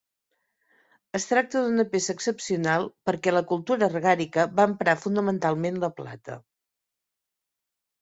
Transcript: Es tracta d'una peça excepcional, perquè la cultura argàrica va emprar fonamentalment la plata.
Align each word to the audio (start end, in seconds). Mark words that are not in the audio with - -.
Es 1.19 1.27
tracta 1.31 1.61
d'una 1.65 1.85
peça 1.91 2.15
excepcional, 2.17 2.89
perquè 3.11 3.37
la 3.37 3.45
cultura 3.55 3.89
argàrica 3.93 4.49
va 4.57 4.69
emprar 4.73 5.01
fonamentalment 5.07 5.83
la 5.89 5.97
plata. 6.03 6.45